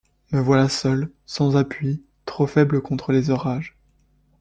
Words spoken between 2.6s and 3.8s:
contre les orages.